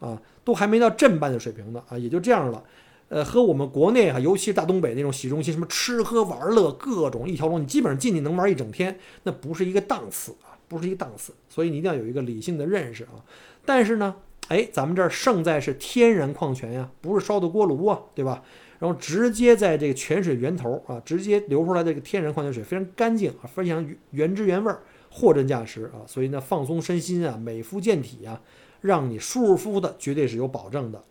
[0.00, 2.62] 啊，都还没到镇办的水平呢啊，也就这样了。
[3.08, 10.53] 呃，和我们国内啊，尤其是大东北那种洗中心，什么吃喝玩乐各种一条龙，你基本上进去能玩一整天，那不是一个档次啊。
[10.74, 13.22] 不是一个档次，所以你一定要有一个理性的认识啊。
[13.64, 14.16] 但是呢，
[14.48, 18.42] 哎，咱们这儿胜在是天然矿泉呀，不是烧的锅炉啊，对吧？
[18.80, 24.74] 然后直接在这个泉水源头啊，直接流出来这个天然矿泉水非常干净啊，非常原汁原味，
[25.10, 26.04] 货真价实啊。
[26.06, 28.42] 所以呢，放松身心啊，美肤健体啊，
[28.80, 31.02] 让你舒舒服服的，绝对是有保证的。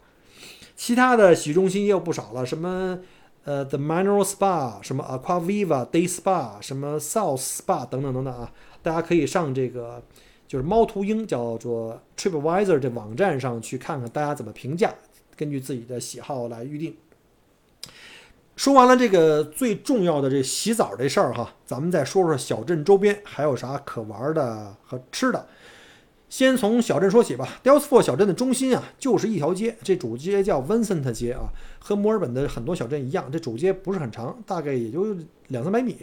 [0.75, 2.99] 其他的洗浴中心也有不少了，什么
[3.45, 8.51] 呃，The Mineral Spa，什么 Aqua Viva Day Spa，什么 South Spa 等等等等啊。
[8.81, 10.01] 大家可以上这个
[10.47, 14.93] 就是猫头鹰叫做 TripAdvisor 这网站上去看看大家怎么评价，
[15.35, 16.95] 根据自己的喜好来预定。
[18.55, 25.47] 说完了这个最重要的这洗澡这事儿哈，咱们再说说小镇周边还有啥可玩的和吃的。
[26.33, 27.59] 先从小镇说起吧。
[27.61, 35.15] D e l s f o r d 小镇的中心啊就是一条街，这主街叫 Vincent 街啊，和墨尔本的很多小镇一样，这主街不是很长，大概也就
[35.49, 35.95] 两三百米。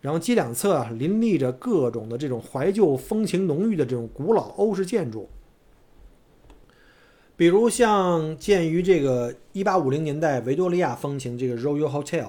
[0.00, 5.28] 然后街两侧啊，林立着各种的这种怀旧风情浓郁的这种古老欧式建筑，
[7.36, 12.28] 比如像建于这个1850年代维多利亚风情这个 Royal Hotel，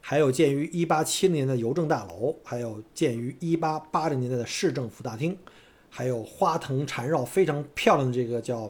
[0.00, 5.36] 还有建于187年的邮政大楼，还有建于1880年代的市政府大厅，
[5.96, 8.68] 还有花藤缠绕非常漂亮的这个叫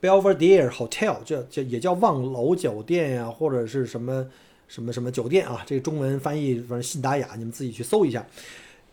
[0.00, 4.26] Belvedere Hotel，这这也叫望楼酒店呀，或者是什么。
[4.66, 5.62] 什么什么酒店啊？
[5.66, 8.26] 这个中文翻译反正信达雅，你们自己去搜一下。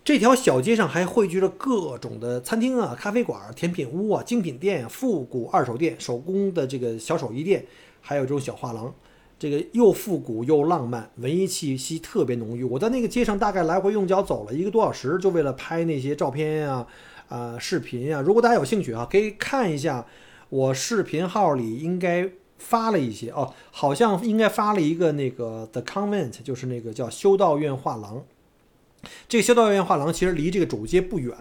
[0.03, 7.65] 这条小街上还汇聚了各种的餐厅啊、咖啡馆、甜品屋啊、精品店、复古二手店、手工的这个小手艺店，
[8.01, 8.93] 还有这种小画廊。
[9.39, 12.65] 这个又复古又浪漫，文艺气息特别浓郁。
[12.65, 16.85] 我在那个街上大概来回用脚走了一个多小时，就为了拍那些照片呀、
[17.31, 18.21] 啊视频啊。
[18.21, 20.05] 如果大家有兴趣啊，可以看一下
[20.49, 22.29] 我视频号里应该。
[22.63, 28.23] 发了一些哦，好像应该发了一个那个 The Convent，就是那个叫修道院画廊。
[29.27, 31.35] 这个修道院画廊其实离这个主街不远，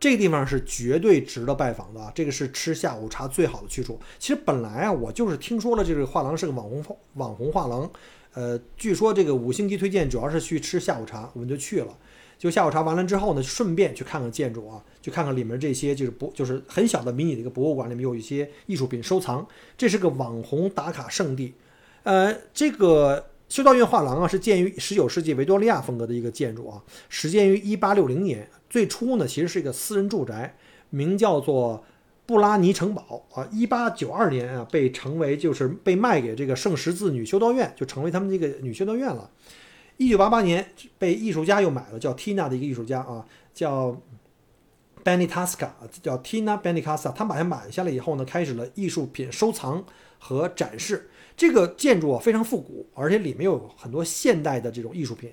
[0.00, 2.10] 这个地方是绝对值得拜访的啊。
[2.14, 4.00] 这个是吃下午茶最好的去处。
[4.18, 6.82] 其实本来啊，我就是听说了这个画廊是个网红
[7.16, 7.90] 网红画廊，
[8.32, 11.94] 呃，据说这个五星级推荐主要是去吃下午茶，我们就去了。
[12.42, 19.46] 就下午茶完了之后呢，顺便去看看建筑啊，去看看里面这些就是博，就是很小的迷你的一个博物馆，里面有一些艺术品收藏。
[19.78, 21.54] 这是个网红打卡圣地。
[22.02, 28.48] 呃，这个修道院画廊啊，是建于十九世纪维多利亚风格的一个建筑啊，始建于一八六零年。
[28.68, 30.56] 最初呢，其实是一个私人住宅，
[30.90, 31.84] 名叫做
[32.26, 39.30] 布拉尼城堡啊，一八九二年啊被成为就是被卖给这个圣十字女修道院，就成为他们这个女修道院了。
[40.02, 40.66] 一九八八年
[40.98, 43.96] 被艺术家又买了，叫 Tina 的一个艺术家啊，叫
[45.04, 45.68] Benitaska，
[46.02, 49.84] 叫 Tina Benitaska，他把它买下来以后呢，开始了艺术品收藏
[50.18, 51.08] 和展示。
[51.34, 55.32] 这个建筑啊非常复古，而且里面有很多现代的这种艺术品，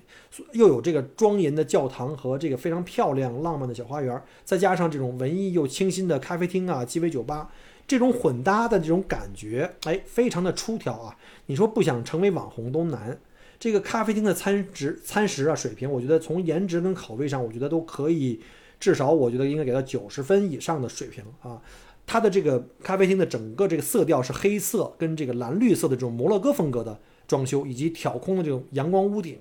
[0.52, 7.50] 又有这个庄严的教堂和这个非常漂亮浪漫的小花园，再加上这种文艺又清新的咖啡厅啊、鸡尾酒吧，
[7.86, 11.16] 这种混搭的这种感觉，哎，非常的出挑啊！
[11.46, 13.18] 你说不想成为网红都难。
[13.60, 18.40] 这个咖啡厅的餐食餐食啊水平，我觉得从颜值跟口味上，我觉得都可以，
[18.80, 21.60] 至少我觉得应该给到九十分以上的水平啊。
[22.06, 29.38] 它的这个咖啡厅的整个这个色调是黑色跟这个蓝绿色的这种摩洛哥风格的装修，以及挑空的这种阳光屋顶，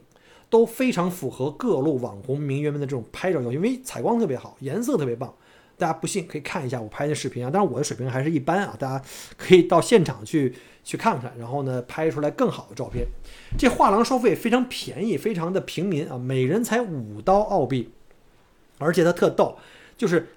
[0.49, 5.33] 都非常符合各路网红名媛们的这种拍照要求，因为采光特别好，颜色特别棒。
[5.79, 9.03] 大家不信可以看一下我拍的视频啊，当然我的水平还是一般啊，大家
[9.37, 13.07] 可以到现场去去看看，然后呢拍出来更好的照片。
[13.57, 17.89] 这画廊收费非常便宜，非常的平民啊，每人才五刀澳币，
[18.77, 19.57] 而且它特逗，
[19.97, 20.27] 就是。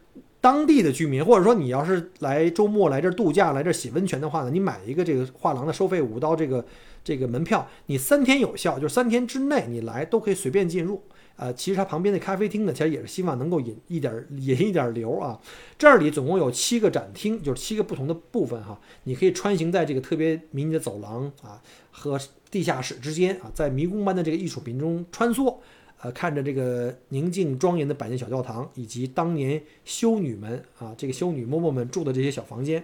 [0.42, 6.64] 当地的居民，或者说你要是来周末来这儿度假、来这儿洗温泉的话呢，你买一个这个画廊的收费五刀这个
[7.04, 11.00] 这个门票，你三天有效，就是三天之内你来都可以随便进入。
[11.36, 15.40] 呃，其实它旁边的咖啡厅呢，其实也是希望能够引一点引一点流啊。
[15.78, 22.18] 这里总共有七个展厅，就是七个不同的部分哈，你可以穿行在这个特别迷你的走廊啊和
[22.50, 25.56] 地下室之间啊，在迷宫般的这个艺术品中穿梭。
[26.04, 32.82] 呃，看着这个宁静庄严的百年小教堂，以及当年修女们啊，这个修女嬷嬷们住的这些小房间，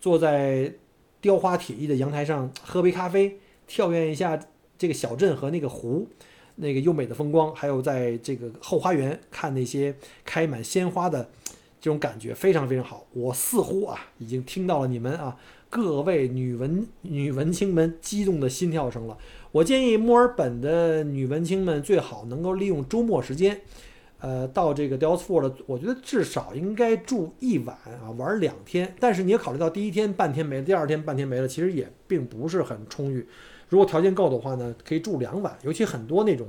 [0.00, 0.72] 坐在
[1.20, 4.38] 雕花铁艺的阳台上喝杯咖啡，跳跃一下
[4.78, 6.06] 这个小镇和那个湖，
[6.60, 9.94] 那个优美的风光，还有在这个后花园看那些
[10.24, 11.28] 开满鲜花的
[11.80, 13.06] 这种感觉，非常非常好。
[13.12, 15.36] 我似乎啊，已经听到了你们啊
[15.68, 19.16] 各位女文女文青们激动的心跳声了。
[19.52, 23.60] 我建议墨尔本的女文青们最好能够利用周末时间，
[24.20, 28.94] 呃，到这个 d e l s f o r d 我觉得至少应该住一晚啊，玩两天。
[29.00, 33.26] 但是你也考虑到第一天半天没了，第二天半天没了，其实也并不是很充裕。
[33.70, 35.56] 如果条件够的话呢，可以住两晚。
[35.62, 36.46] 尤其很多那种，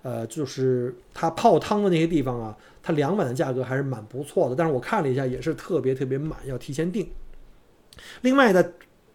[0.00, 4.56] 呃，就是它泡汤的那些地方啊，它两晚的价格还是蛮不错的。
[4.56, 7.06] 但是我看了一下，也是特别特别满，要提前订。
[8.22, 8.64] 另外呢，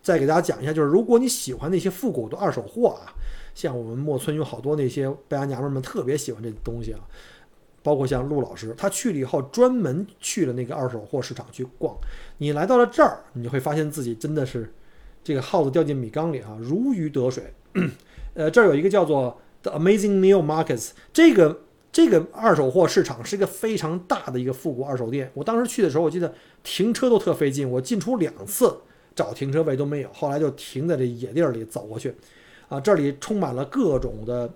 [0.04, 3.16] 再给大家讲一下，就是如果你喜欢那些复古的二手货啊。
[3.56, 7.00] 像我们莫村有好多那些败家娘们们特别喜欢这东西啊，
[7.82, 11.96] 包括像陆老师，他去了以后专门去了那个二手货市场去逛。
[12.40, 14.70] 你来到了这儿，你就会发现自己真的是
[15.26, 17.52] 这个耗子掉进米缸里啊，如鱼得水。
[18.36, 25.32] 呃，这儿有一个叫做 The Amazing Meal Markets，这个这个二手货市场是一个非常大的一个复古二手店。
[25.34, 26.32] 我当时去的时候，我记得
[26.64, 28.78] 停车都特费劲，我进出两次
[29.16, 32.14] 找停车位都没有，后来就停在这野地儿里走过去。
[32.70, 34.48] 啊，这里充满了各种的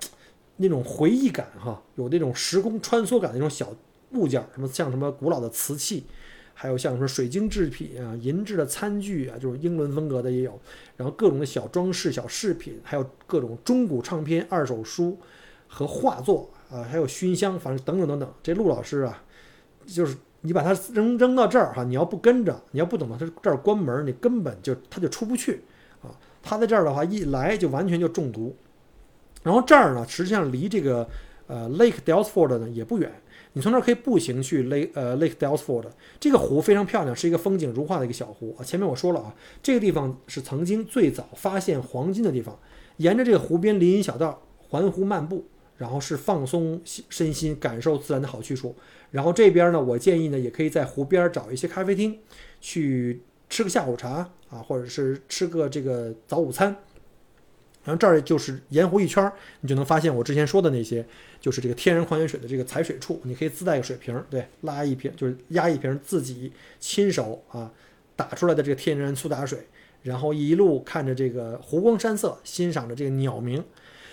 [0.57, 3.73] 那种回忆感哈，有那种时空穿梭感的那种小
[4.11, 6.05] 物件，什么像什么古老的瓷器，
[6.61, 10.59] 还有像什么水晶制品啊、银质的餐具啊，就是英伦风格的也有，
[10.97, 15.17] 然后各种的小装饰、小饰品，还有各种中古唱片、二手书
[15.69, 18.29] 和画作啊，还有熏香，反正等等等等。
[18.43, 19.23] 这陆老师啊，
[19.85, 25.61] 就是你把它扔扔到这儿哈，你要不跟着，你要不等到他这儿关门，你根本就他就出不去
[26.01, 26.11] 啊。
[26.43, 28.53] 他在这儿的话，一来就完全就中毒。
[29.43, 31.07] 然后这儿呢，实际上离这个
[31.47, 33.09] 呃 Lake Delsford 呢也不远，
[33.53, 35.85] 你从那儿可以步行去 Lake 呃 Lake Delsford。
[36.19, 38.63] 这个湖非常漂亮，是一个风景如画的一个小湖啊。
[38.63, 42.57] 前面我说了啊，这个地方是曾经最早发现黄金的地方。
[42.97, 45.45] 沿着这个湖边林荫小道环湖漫步，
[45.77, 48.75] 然后是放松身心、感受自然的好去处。
[49.11, 52.19] 然后这边呢，我建议呢，也可以在湖边找一些咖啡厅
[52.61, 53.21] 去。
[53.51, 56.75] 吃个下午茶啊，或者是吃个这个早午餐，
[57.89, 61.03] 然后这儿就是沿湖一圈，你就能发现我之前说的那些，
[61.41, 67.73] 就是这个天然矿泉水的这个采水处，你可以自带个水瓶，对，拉一瓶就是压一瓶自己亲手啊
[68.15, 69.67] 打出来的这个天然苏打水，
[70.03, 73.63] 然后一路看着这个湖光山色，欣赏着这个鸟鸣，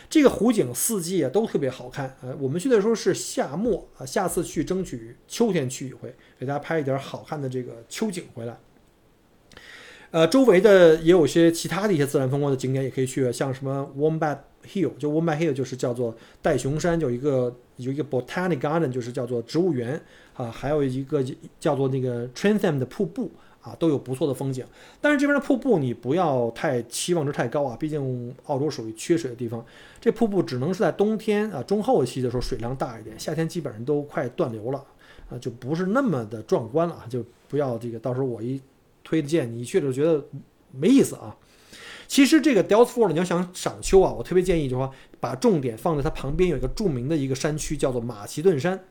[0.09, 2.17] 这个湖景四季啊都特别好看。
[2.23, 8.59] 呃，我们去的时候是夏末啊，下次去争取秋天去一回，给大家拍一点好看的这个秋景回来。
[10.17, 20.01] 呃，周围的也有些其他的一些自然风光的景点也可以去，像什么 Wombat Hill，就 Wombat Hill 就是叫做袋熊山，有一个有一个 Botanic Garden，就是叫做植物园
[20.33, 21.23] 啊，还有一个
[21.61, 24.65] 叫做那个 Trentham 的瀑布啊，都有不错的风景。
[25.03, 29.63] 但是这边的瀑布你不要太期望值太高啊，毕竟澳洲属于缺水的地方，
[30.01, 34.83] 这瀑布只能是在冬天啊中后期的时候水量大一点，夏天基本上都快断流了
[35.29, 38.59] 啊，就不是那么的壮观了，就不要这个到时候我一。
[39.07, 40.27] 推荐，你去了觉得
[40.73, 41.37] 没意思啊。
[42.09, 48.85] 其实这个 Dells Fort 你要想赏秋啊，我特别建议就是说把重点放在它旁边有一个著名的一个山区叫做马其顿山。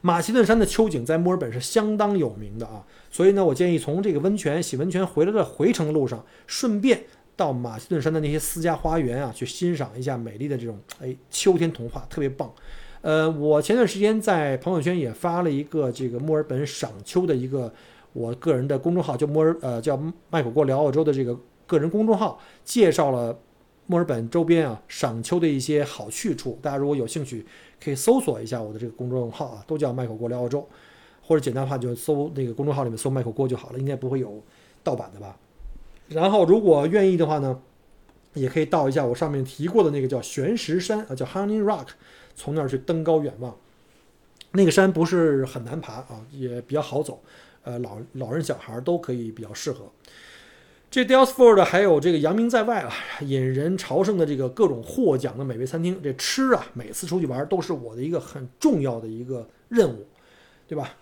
[0.00, 12.52] 马其顿山的秋景在墨尔本是相当有名的啊，所以呢，我建议从这个温泉洗温泉回来的回程路上，顺便到马其顿山的那些私家花园啊，去欣赏一下美丽的这种哎秋天童话，特别棒。
[13.00, 17.72] 呃，我前段时间在朋友圈也发了一个这个墨尔本赏秋的一个
[18.12, 21.38] 我个人的公众号，就墨尔呃叫麦口锅聊澳洲的这个。
[21.68, 23.38] 个人公众号介绍了
[23.84, 27.44] 墨尔本周边啊赏秋的一些好去处，大家如果有兴趣，
[27.78, 30.66] 可以搜索一下我的这个公众号啊，都叫麦口锅聊澳洲，
[31.20, 34.42] 或者简单的话就搜那个公众号里面搜麦口锅就好了，应该不会有
[34.82, 35.36] 盗版的吧。
[36.08, 37.60] 然后如果愿意的话呢，
[38.32, 41.88] 也可以到一下我上面提过的那个叫悬石山啊，叫 Honey Rock，
[42.34, 43.54] 从那儿去登高远望，
[44.52, 47.20] 那个山不是很难爬啊，也比较好走，
[47.62, 49.90] 呃，老老人小孩都可以比较适合。
[50.90, 52.90] 这 Dalesford 还有这个扬名在外啊，
[53.20, 60.06] 引人朝圣的这个各种获奖的美味餐厅，这吃啊，每次出去玩都是我的一个很重要的一个任务，
[60.66, 60.96] 对吧？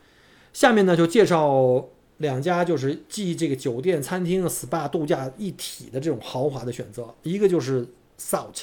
[0.52, 7.86] 下面呢就介绍两家就是既这个酒店、餐厅、SPA、度假一体的这种豪华的选择，一个就是
[8.18, 8.62] Salt，S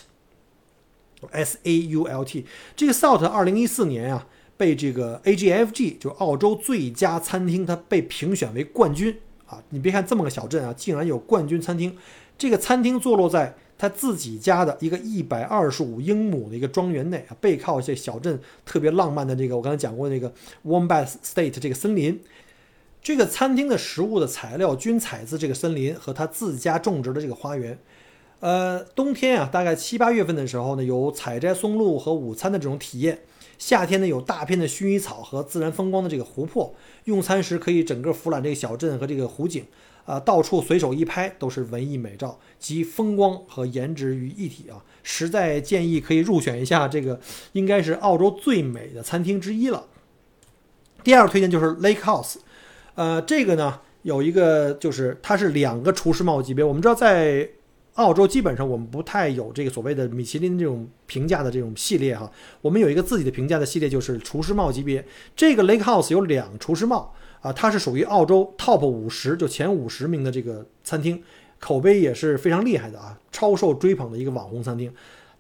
[1.63, 4.27] A U L T，这个 Salt 二零一四年啊
[4.57, 9.17] 被这个 A G F G 就澳洲最佳餐厅，它被评选为冠军。
[9.45, 11.95] 啊，你别看这么个小镇啊，竟然有冠军餐厅。
[12.37, 20.33] 这个餐厅坐落在他自己家的一个一百二十五英亩的一个庄园内啊，背靠这小镇特别浪漫的这个我刚才讲过那个
[20.65, 22.19] Wombat State 这个森林。
[23.01, 27.77] 这个餐厅的食物的材料均采自这个森林和他自家种植的这个花园。
[28.39, 33.19] 呃，冬天啊，大概七八月份的时候呢，有采摘松露和午餐的这种体验。
[33.65, 39.63] 夏天呢，有大片的薰衣草和自然风光的这个湖泊，用餐时可以整个俯览这个小镇和这个湖景，
[40.03, 44.83] 啊，到处随手一拍都是文艺美照，集风光和颜值于一体啊！
[45.01, 47.21] 实在建议可以入选一下这个，
[47.53, 49.87] 应该是澳洲最美的餐厅之一了。
[51.01, 52.35] 第二个推荐就是 Lake House，
[52.95, 57.49] 呃，这个呢有一个就是它是两个厨师帽级别，我们知道在。
[57.93, 65.05] 澳洲基本上我们不太有这个所谓的米其林这种评价的这种系列哈，我们有一个自己的评价的系列，就是厨师帽级别。
[65.35, 71.21] 这个 Lake House 有两厨师帽啊，它是属于澳洲 Top 五十就前五十名的这个餐厅，
[71.59, 74.91] 口碑也是非常厉害的啊，超受追捧的一个网红餐厅。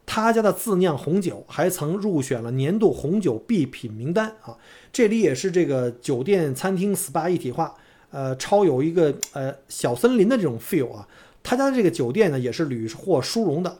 [0.05, 4.55] 他家的自酿红酒还曾入选了年度红酒必品名单啊。
[4.91, 7.73] 这里也是这个酒店、餐厅、SPA 一体化，
[8.11, 11.07] 呃，超有一个呃小森林的这种 feel 啊。
[11.43, 13.77] 他家的这个酒店呢，也是屡获殊荣的，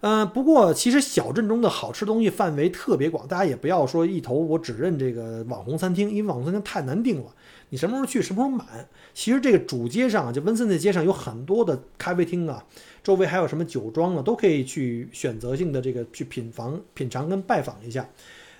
[0.00, 7.26] 嗯，不过其实小镇中的好吃东西范围特别广，大家也不要说一头我只认这个网红餐厅，因为网红餐厅太难订了，
[7.68, 8.66] 你什么时候去什么时候满。
[9.12, 12.64] 其实这个主街上，就温森的街上有很多的咖啡厅啊，
[13.04, 18.08] 周围还有什么酒庄啊，都可以去选择性的这个去品房品尝跟拜访一下。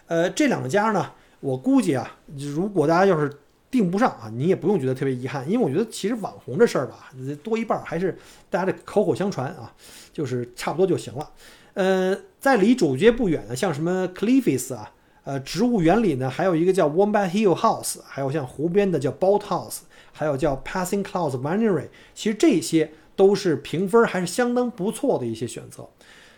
[0.07, 1.11] 呃，这两家呢，
[1.41, 3.33] 我估计啊，如果大家要是。
[3.73, 7.11] 订不上啊，你也不用觉得特别遗憾，因为我觉得其实网红这事儿吧，
[7.43, 8.17] 多一半还是
[8.51, 9.73] 大家的口口相传啊，
[10.13, 11.31] 就是差不多就行了。
[11.73, 14.93] 呃，在离主街不远的，像什么 Cliffs 啊，
[15.25, 19.79] 呃，植物园里呢，还有一个叫 Wombat Hill House，还有像湖边的叫 Boat House，
[20.13, 25.89] 还有叫 Passing Clouds Winery，其实这些都是评分还是相当不错的一些选择。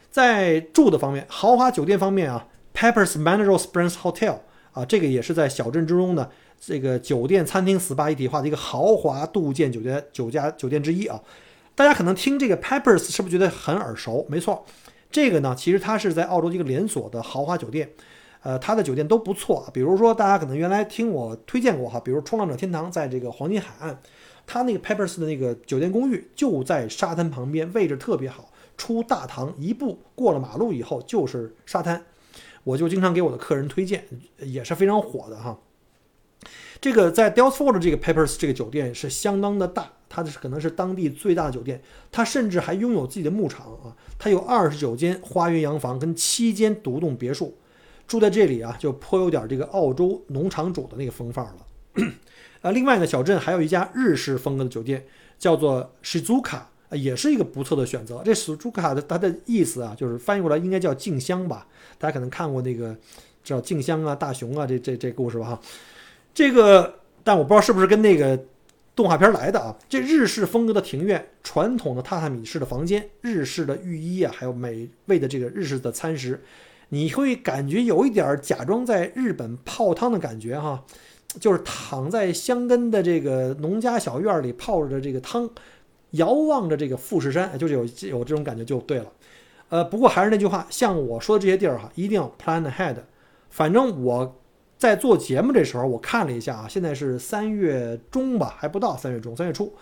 [0.09, 4.39] 在住的方面，豪华酒店方面啊，Peppers Mineral Springs Hotel
[4.71, 6.31] 啊，这个也是在小镇之中呢。
[6.61, 11.21] 这个酒店、餐厅、SPA 一体化的一个豪华度假酒店、酒家酒店之一啊，
[11.75, 14.25] 大家可能听这个 Peppers 是不是觉得很耳熟？
[14.29, 14.65] 没错，
[15.11, 17.91] 这个呢，其实它是在澳洲一个连锁的豪华酒店，
[18.43, 19.69] 呃，它的酒店都不错。
[19.75, 23.99] 比如说，大家可能原来听我推荐过哈，比如冲浪者天堂在这个黄金海岸，
[24.47, 32.05] 它那个 Peppers 的那个酒店公寓就在沙滩旁边，位置特别好，出大堂一步过了马路以后就是沙滩，
[32.63, 34.05] 我就经常给我的客人推荐，
[34.39, 35.59] 也是非常火的哈。
[36.85, 41.83] 这个在 Dalesford 这个 Peppers 这个酒店是相当的大，它是可能是当地最大的酒店，
[42.13, 47.57] 它甚至还拥有自己的牧场啊，它有二十九间花园洋房跟七间独栋别墅，
[48.07, 52.05] 住在这里啊就颇有点这个澳洲农场主的那个风范了。
[52.61, 55.07] 啊，另外呢，小镇还有一家日式风格的酒店，
[55.39, 56.61] 叫做 Shizuka，
[56.91, 58.21] 也是一个不错的选择。
[58.23, 61.67] 这 Shizuka 的它的意思啊，就是翻译过来应该叫静香吧，
[61.97, 62.95] 大家可能看过那个
[63.43, 65.61] 叫静香啊、大雄啊这这这故事吧哈。
[66.35, 68.39] 这个，但我不知道是不是跟那个
[68.95, 69.75] 动画片来的啊？
[69.89, 76.43] 这日式风格的庭院，传统的榻榻米式的房间，日式的浴衣啊，还有美味的这个日式的餐食，
[76.89, 80.85] 你会感觉有一点假装在日本泡汤的感觉哈。
[81.41, 85.51] 就是躺在香根的这个农家小院里泡着的这个汤，
[86.13, 89.07] 遥望着这个富士山，就是有有这种感觉就对了。
[89.69, 92.95] 呃，不过还是那句话，像我说的这些地儿哈，一定要 plan ahead。
[93.51, 94.41] 反正我
[94.85, 99.73] 在做节目这时候，我看了一下啊，现在是三月中吧，还不到三月中，三月初，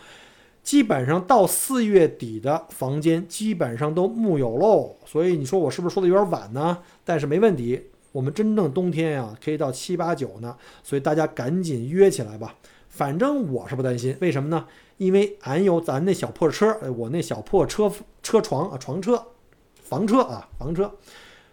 [0.62, 4.94] 基本上到四月底的房间基本上都木有喽。
[5.04, 6.78] 所以你说我是不是说的有点晚呢？
[7.04, 7.88] 但是没问题。
[8.12, 12.54] 我们真正冬天呀，可以到七八九呢，所以大家赶紧约起来吧。
[12.88, 14.66] 反正我是不担心，为什么呢？
[14.98, 17.90] 因为俺有咱那小破车，我那小破车
[18.22, 19.20] 车床啊，床车、
[19.82, 20.94] 房车啊，房车，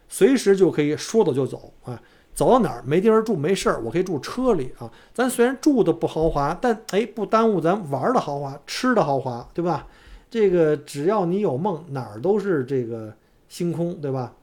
[0.07, 1.99] 随时就可以说走就走啊。
[2.39, 4.89] 走到哪儿没地儿住没事儿，我可以住车里啊。
[5.13, 9.85] 咱虽然住的不豪华，但哎，不耽误咱玩的豪华、吃的豪华，对吧？
[10.31, 13.13] 这个只要你有梦，哪儿都是这个
[13.49, 14.35] 星空，对吧？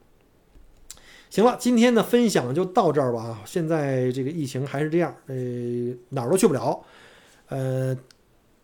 [1.31, 3.41] 行了，今天的分享就到这儿吧啊！
[3.47, 5.35] 现在这个疫情还是这样，呃，
[6.11, 6.79] 哪儿都去不了。
[7.49, 7.97] 呃，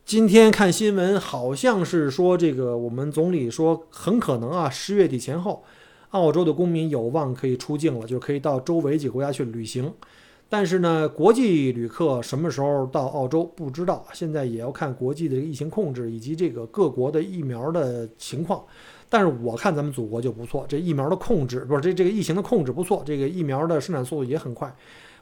[0.05, 5.65] 今天看新闻，好像是说这个我们总理说，很可能啊，十月底前后，
[6.13, 9.93] 澳洲的公民有望可以出境了，就可以到周围几个国家去旅行。
[10.49, 18.63] 但是呢，国际旅客什么时候到澳洲不知道，现在也要看国际的疫情控制以及这个各国的疫苗的情况。
[19.09, 24.75] 但是我看咱们祖国就不错，这疫苗的控制不是这这个疫情的控制不错，这个疫苗的生产速度也很快。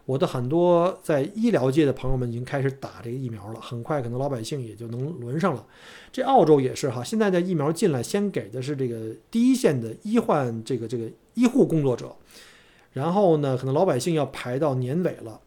[0.07, 5.65] 我的很多在医疗界的朋友们已经开始打这个疫苗了，很快可能老百姓也就能轮上了。
[6.11, 12.15] 这澳洲也是哈，现在的疫苗进来先给的是这个第一线的医患这个这个医护工作者，
[12.93, 15.41] 然后呢，可能老百姓要排到年尾了。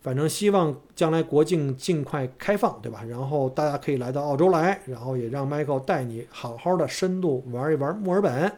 [0.00, 3.04] 反正希望将来国境尽快开放，对吧？
[3.06, 8.50] 然后大家可以来到澳洲来，然后也让 Michael 带你好好的深度玩一玩墨尔本。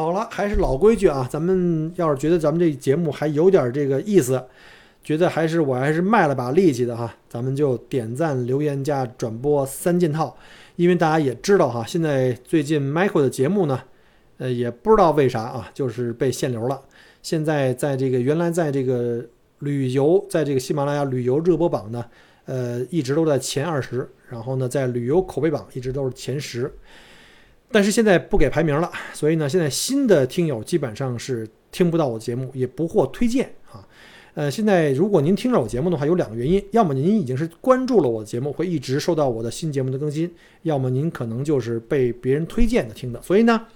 [0.00, 4.42] 好了，还是老规矩啊，咱们要是觉得咱们这节目还有点这个意思，
[5.04, 10.36] 觉得还是我还是卖了把力气的哈，咱们就点赞、留言、加转播三件套。
[10.76, 13.80] 因为大家也知道哈，现在最近 Michael 的节目呢，
[14.38, 16.80] 呃，也不知道为啥啊，就是被限流了。
[17.22, 19.24] 现在在这个原来在这个。
[19.62, 22.02] 旅游在这个喜马拉雅旅游热播榜呢，
[22.46, 26.72] 呃，一直都在前二十，然后呢，在旅游口碑榜一直都是前十，
[27.70, 33.86] 但是现在不给排名了，所以呢，现在新的听友基本上是听不到我节目，也不获推荐啊。
[34.34, 40.28] 呃，现在如果您听着我节目的话，有两个原因，要么您已经是关注了我的节目，会一直收到我的新节目的更新；
[40.62, 43.20] 要么您可能就是被别人推荐的听的。
[43.22, 43.66] 所以呢，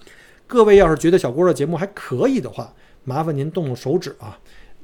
[0.47, 2.73] 各位要是觉得小郭的节目还可以的话，
[3.03, 4.39] 麻烦您动动手指啊。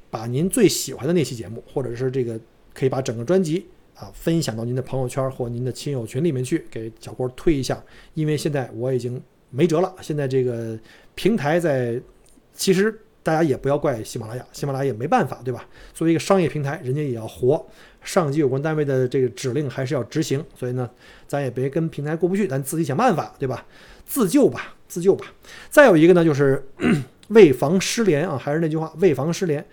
[0.09, 2.38] 把您最喜欢的那期节目，或者是这个，
[2.74, 3.66] 可以把整个专辑
[4.02, 7.82] 啊分享到您的朋友圈或您的亲友群里面去，给小郭推一下。
[8.16, 9.22] 因为现在我已经
[9.52, 10.78] 没辙了，现在这个
[11.14, 12.02] 平台在，
[12.52, 15.68] 其实大家也不要怪喜马拉雅，喜马拉雅也没办法，对吧？
[15.93, 17.64] 作为一个商业平台，人家也要活，
[18.02, 20.89] 上级有关单位的这个指令还是要执行，所以呢，
[21.28, 23.64] 咱也别跟平台过不去，咱自己想办法，对吧？
[24.06, 25.28] 自救吧，自救吧。
[25.70, 26.66] 再有一个呢，就是
[27.30, 29.64] 为防失联啊，还是那句话，为防失联。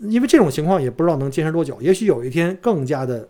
[0.00, 3.28] 因为这种情况也不知道能坚持多久，也许有一天更加的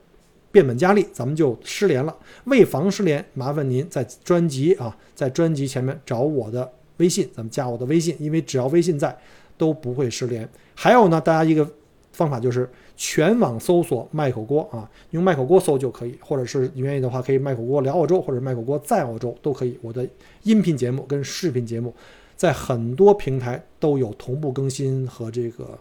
[0.57, 2.17] 变本加厉，咱们就失联了。
[2.45, 9.15] 为防失联，麻烦您在专辑啊，在专辑前面找我的微信，咱们加我的微信，因为只要微信在，
[9.59, 10.49] 都不会失联。
[10.75, 11.71] 还有呢，大家一个
[12.13, 19.79] 方法就是全网搜索麦口锅啊，用麦口锅搜就可以，或者是你愿意的话，可以麦口锅聊澳洲，或者麦口锅在澳洲都可以。
[19.83, 20.09] 我的
[20.45, 21.95] 音频节目跟视频节目
[22.35, 25.79] 在很多平台都有同步更新和这个。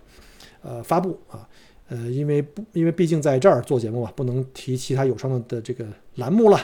[0.68, 1.48] 呃，发布啊，
[1.88, 6.60] 呃，因为不，因为毕竟在这儿做节目嘛，不能提其他有声的这个栏目了，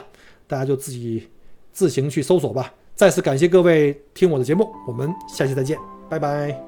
[0.48, 1.28] 大家就自己
[1.72, 2.74] 自行去搜索吧。
[2.96, 5.78] 再次感谢各位听我的节目，我们下期再见，
[6.10, 6.60] 拜拜。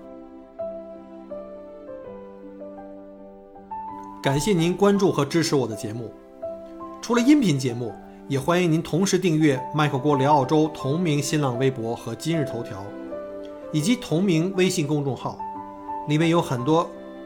[4.22, 6.12] 感谢您关注和支持我的节目，
[7.01, 7.91] 除了音频节目，
[8.28, 12.86] 也欢迎您同时订阅麦克郭聊澳洲同名新浪微博和今日头条，
[13.72, 15.38] 以及同名微信公众号，
[16.08, 16.88] 里面有很多。